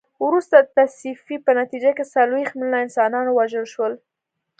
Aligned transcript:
وروسته 0.25 0.55
د 0.59 0.65
تصفیې 0.77 1.37
په 1.45 1.51
نتیجه 1.59 1.91
کې 1.97 2.05
څلوېښت 2.13 2.53
میلیونه 2.55 2.77
انسانان 2.85 3.25
ووژل 3.29 3.65
شول. 3.73 3.93